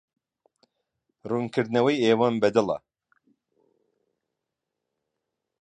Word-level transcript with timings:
ڕوونکردنەوەی 1.29 1.97
ئێوەم 2.03 2.35
بەدڵە. 2.43 2.77